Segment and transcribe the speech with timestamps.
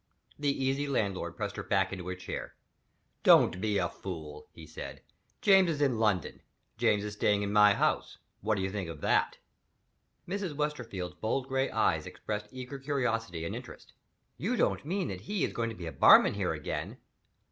[0.39, 2.55] The easy landlord pressed her back into her chair.
[3.21, 5.03] "Don't be a fool," he said;
[5.41, 6.41] "James is in London
[6.75, 8.17] James is staying in my house.
[8.39, 9.37] What do you think of that?"
[10.27, 10.55] Mrs.
[10.55, 13.93] Westerfield's bold gray eyes expressed eager curiosity and interest.
[14.37, 16.97] "You don't mean that he is going to be barman here again?"